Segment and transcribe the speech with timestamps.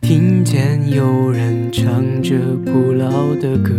[0.00, 3.74] 听见有人唱着古老的歌，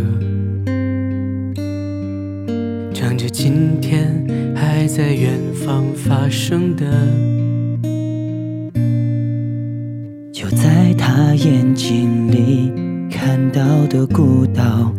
[2.94, 4.26] 唱着今天
[4.56, 6.86] 还在远方发生的。
[10.32, 12.72] 就在他眼睛里
[13.10, 14.94] 看到的孤岛，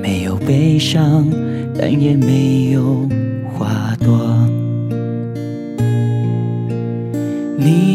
[0.00, 1.30] 没有悲伤，
[1.78, 3.08] 但也没有
[3.52, 4.43] 花朵。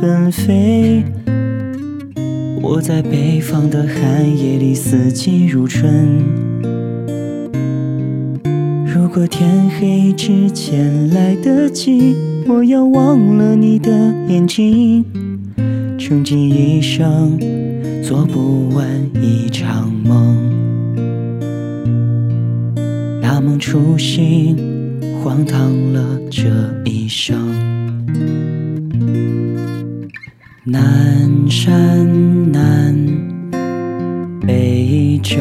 [0.00, 1.02] 纷飞；
[2.62, 6.22] 我在北方的寒夜里，四季如春。
[8.86, 12.14] 如果天黑之前来得及，
[12.46, 13.90] 我要忘了你的
[14.28, 15.04] 眼睛，
[15.98, 17.36] 穷尽一生
[18.00, 18.86] 做不完
[19.20, 20.36] 一场梦。
[23.20, 24.56] 大梦初醒。
[25.24, 26.48] 荒唐了这
[26.84, 27.36] 一生，
[30.70, 32.94] 南山南，
[34.46, 35.38] 北九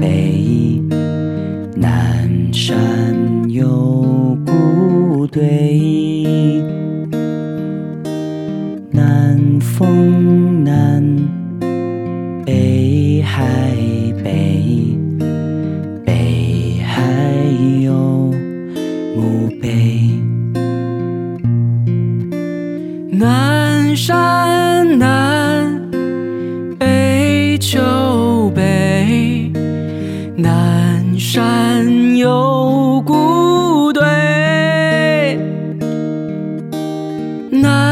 [0.00, 0.82] 北，
[1.76, 2.74] 南山
[3.50, 6.62] 有古堆，
[8.90, 11.04] 南风南，
[12.46, 13.74] 北海
[14.24, 14.96] 北。
[16.06, 17.02] 北海
[17.82, 18.32] 有
[19.14, 20.10] 墓碑，
[23.12, 24.37] 南山
[27.58, 29.50] 秋悲，
[30.36, 34.00] 南山有古堆，
[37.50, 37.87] 南